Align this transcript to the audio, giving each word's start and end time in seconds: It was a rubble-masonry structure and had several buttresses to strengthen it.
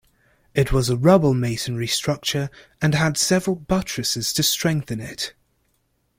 It 0.55 0.71
was 0.71 0.89
a 0.89 0.97
rubble-masonry 0.97 1.85
structure 1.85 2.49
and 2.81 2.95
had 2.95 3.17
several 3.17 3.55
buttresses 3.55 4.33
to 4.33 4.41
strengthen 4.41 4.99
it. 4.99 5.35